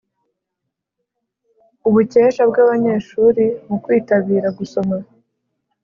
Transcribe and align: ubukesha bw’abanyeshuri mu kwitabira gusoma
ubukesha 1.87 2.41
bw’abanyeshuri 2.49 3.45
mu 3.67 3.75
kwitabira 3.83 4.47
gusoma 4.57 4.95